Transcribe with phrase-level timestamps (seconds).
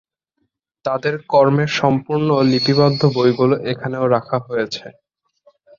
[0.85, 4.85] তাদের কর্মের সম্পূর্ণ লিপিবদ্ধ বইগুলি এখানেও রাখা হয়েছে।